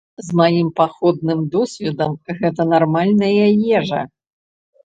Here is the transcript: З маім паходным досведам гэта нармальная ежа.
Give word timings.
З 0.27 0.37
маім 0.39 0.69
паходным 0.79 1.43
досведам 1.55 2.17
гэта 2.39 2.61
нармальная 2.73 3.31
ежа. 3.81 4.01